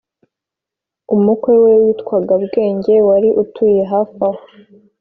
Umukwe 1.15 1.53
we 1.63 1.73
witwaga 1.81 2.33
Bwenge 2.43 2.93
wari 3.07 3.29
utuye 3.43 3.81
hafi 3.91 4.15
aho 4.27 4.41